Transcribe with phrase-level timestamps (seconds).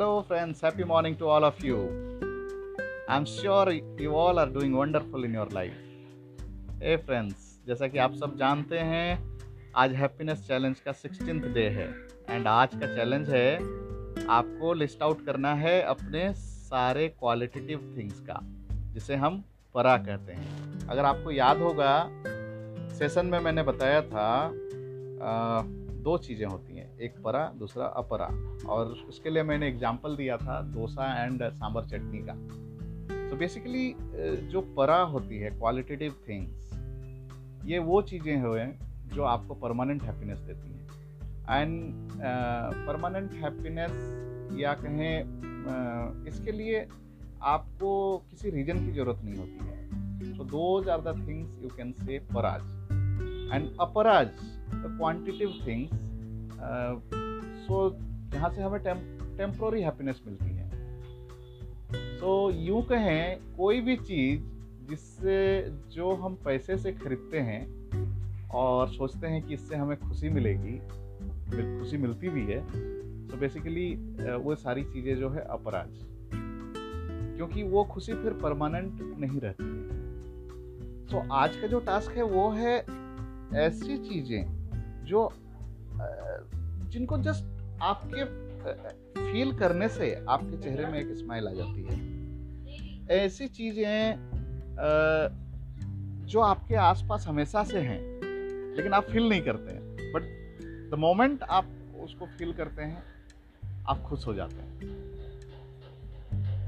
[0.00, 0.62] Hello, friends.
[0.62, 1.78] Happy morning to all of you.
[3.06, 5.74] I'm sure you all are doing wonderful in your life.
[6.82, 7.34] Hey, friends.
[7.66, 9.18] जैसा कि आप सब जानते हैं
[9.82, 11.86] आज हैप्पीनेस चैलेंज का सिक्सटीन डे है
[12.30, 13.44] एंड आज का चैलेंज है
[14.38, 18.40] आपको लिस्ट आउट करना है अपने सारे क्वालिटेटिव थिंग्स का
[18.94, 19.42] जिसे हम
[19.74, 21.92] परा कहते हैं अगर आपको याद होगा
[22.98, 24.30] सेशन में मैंने बताया था
[25.22, 25.62] आ,
[26.08, 26.69] दो चीज़ें होती
[27.00, 28.26] एक परा दूसरा अपरा।
[28.68, 32.34] और उसके लिए मैंने एग्ज़ाम्पल दिया था डोसा एंड सांबर चटनी का।
[33.30, 33.94] तो बेसिकली
[34.50, 38.66] जो परा होती है क्वालिटेटिव थिंग्स ये वो चीज़ें हुए
[39.14, 40.78] जो आपको परमानेंट हैप्पीनेस देती हैं।
[41.52, 41.92] एंड
[42.86, 45.22] परमानेंट हैप्पीनेस या कहें
[45.60, 46.86] uh, इसके लिए
[47.42, 47.90] आपको
[48.30, 52.18] किसी रीजन की ज़रूरत नहीं होती है। So those are the things you can say
[52.34, 52.62] पराज
[53.52, 55.90] and अपराज द क्वांटिटिव थिंग्स
[56.62, 57.98] सो
[58.32, 58.80] जहाँ से हमें
[59.36, 60.70] टेम्प्रोरी हैप्पीनेस मिलती है।
[62.18, 64.42] सो so, यूँ कहें कोई भी चीज़
[64.88, 67.90] जिससे जो हम पैसे से खरीदते हैं
[68.48, 70.78] और सोचते हैं कि इससे हमें खुशी मिलेगी
[71.80, 72.60] खुशी मिलती भी है
[73.28, 73.94] तो बेसिकली
[74.36, 75.88] वो सारी चीज़ें जो है अपराज
[77.36, 79.90] क्योंकि वो खुशी फिर परमानेंट नहीं रहती है।
[81.06, 82.86] So, आज का जो टास्क है वो है
[83.54, 84.44] ऐसी चीज़ें
[85.04, 85.32] जो
[86.90, 87.44] जिनको जस्ट
[87.82, 88.24] आपके
[89.32, 94.14] फील करने से आपके चेहरे में एक स्माइल आ जाती है। ऐसी चीज़ें
[96.26, 98.00] जो आपके आसपास हमेशा से हैं
[98.76, 100.22] लेकिन आप फील नहीं करते हैं। बट
[100.90, 101.66] द मोमेंट आप
[102.00, 103.02] उसको फील करते हैं
[103.88, 104.78] आप खुश हो जाते हैं।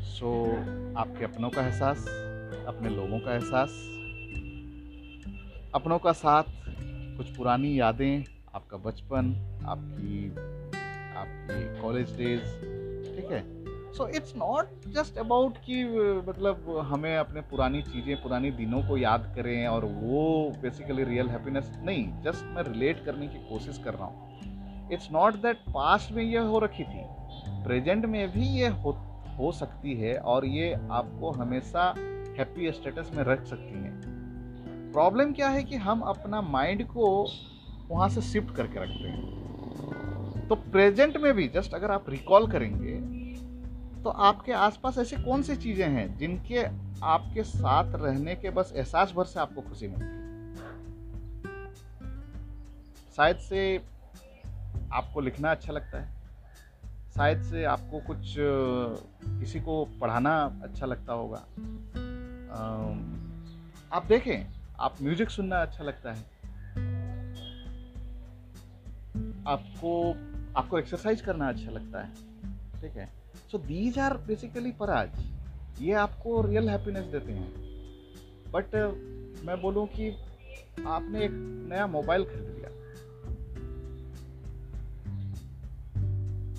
[0.00, 2.06] सो so, आपके अपनों का एहसास
[2.68, 3.70] अपने लोगों का एहसास
[5.74, 6.44] अपनों का साथ
[7.16, 9.34] कुछ पुरानी यादें आपका बचपन,
[9.66, 10.28] आपकी
[11.16, 12.42] आपकी कॉलेज डेज़
[13.16, 13.42] ठीक है?
[13.92, 15.84] So it's not just about कि
[16.28, 21.70] मतलब हमें अपने पुरानी चीज़ें, पुरानी दिनों को याद करें और वो बेसिकली रियल हैप्पीनेस
[21.82, 26.22] नहीं जस्ट मैं रिलेट करने की कोशिश कर रहा हूँ। इट्स नॉट दैट पास्ट में
[26.22, 27.04] ये हो रखी थी
[27.64, 28.96] प्रेजेंट में भी ये हो
[29.38, 31.94] हो सकती है और ये आपको हमेशा
[32.38, 37.06] हैप्पी स्टेटस में रख सकती हैं। प्रॉब्लम क्या है कि हम अपना माइंड को
[37.90, 42.94] वहाँ से शिफ्ट करके रखते हैं। तो प्रेजेंट में भी जस्ट अगर आप रिकॉल करेंगे
[44.02, 46.64] तो आपके आसपास ऐसी कौन सी चीज़ें हैं जिनके
[47.04, 50.12] आपके साथ रहने के बस एहसास भर से आपको खुशी मिलती है?
[53.16, 53.76] शायद से
[54.92, 56.12] आपको लिखना अच्छा लगता है।
[57.16, 61.44] शायद से आपको कुछ किसी को पढ़ाना अच्छा लगता होगा।
[63.92, 64.46] आप देखें,
[64.80, 66.33] आप म्यूज़िक सुनना अच्छा लगता है।
[69.46, 70.14] आपको
[70.56, 72.10] आपको एक्सरसाइज करना अच्छा लगता है,
[72.80, 73.08] ठीक है?
[73.50, 75.10] So these are basically phrases
[75.80, 77.52] ये आपको रियल हैप्पीनेस देते हैं।
[78.52, 78.74] बट
[79.44, 80.10] मैं बोलूँ कि
[80.86, 81.30] आपने एक
[81.68, 82.70] नया मोबाइल खरीद लिया।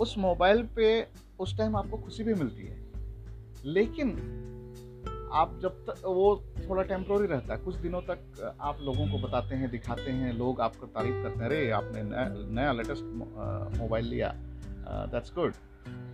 [0.00, 1.06] उस मोबाइल पे
[1.40, 2.78] उस टाइम आपको खुशी भी मिलती है।
[3.64, 4.10] लेकिन
[5.34, 9.54] आप जब तक, वो थोड़ा टेम्प्रोरी रहता है। कुछ दिनों तक आप लोगों को बताते
[9.54, 13.02] हैं, दिखाते हैं, लोग आपको तारीफ़ करते हैं, अरे, आपने नया नया लेटेस्ट
[13.78, 14.34] मोबाइल लिया।
[15.06, 15.54] दैट्स गुड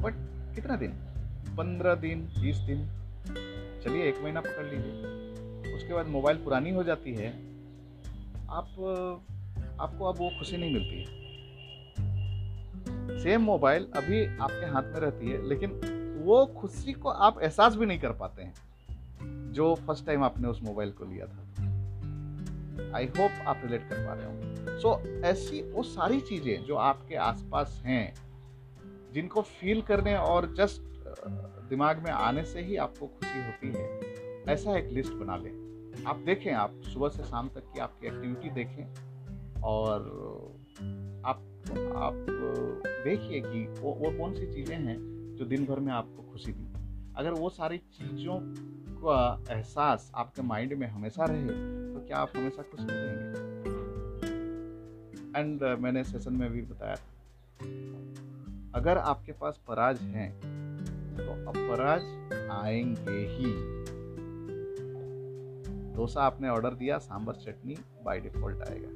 [0.00, 0.14] बट
[0.54, 0.90] कितना दिन?
[1.56, 2.88] पंद्रह दिन, बीस दिन?
[3.84, 7.30] चलिए, एक महीना पकड़ लीजिए। उसके बाद मोबाइल पुरानी हो जाती है।
[8.50, 8.66] आप,
[9.80, 11.26] आपको अब वो खुशी नहीं मिलती है।
[13.20, 15.80] सेम मोबाइल अभी आपके हाथ में रहती है, लेकिन
[16.24, 18.54] वो खुशी को आप एहसास भी नहीं कर पाते हैं।
[19.56, 21.42] जो फ़र्स्ट टाइम आपने उस मोबाइल को लिया था।
[22.96, 26.74] आई होप आप रिलेट कर पा रहे हो सो so, ऐसी वो सारी चीज़ें जो
[26.76, 28.14] आपके आसपास हैं
[29.12, 30.82] जिनको फील करने और जस्ट
[31.70, 36.16] दिमाग में आने से ही आपको खुशी होती है ऐसा एक लिस्ट बना लें। आप
[36.26, 40.00] देखें आप सुबह से शाम तक की आपकी एक्टिविटी देखें और
[41.26, 41.42] आप
[41.96, 42.14] आप
[43.04, 44.98] देखिए कि वो वो कौन सी चीज़ें हैं
[45.36, 46.66] जो दिन भर में आपको खुशी दी।
[47.16, 48.38] अगर वो सारी चीज़ों
[49.12, 51.46] एहसास आपके माइंड में हमेशा रहे
[51.94, 53.46] तो क्या आप हमेशा खुश रहेंगे?
[55.40, 56.96] एंड uh, मैंने सेशन में भी बताया
[58.74, 60.32] अगर आपके पास पराज हैं
[61.16, 62.02] तो अपराज
[62.50, 63.52] आएँगे ही।
[65.96, 68.88] डोसा आपने ऑर्डर दिया सांबर चटनी बाय डिफ़ॉल्ट आएगा।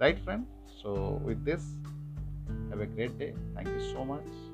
[0.00, 1.60] Right friend so with this
[2.72, 4.45] have a great day thank you so much